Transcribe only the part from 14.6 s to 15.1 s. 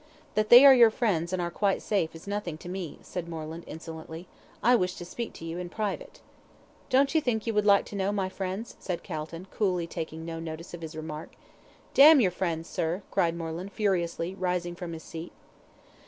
from his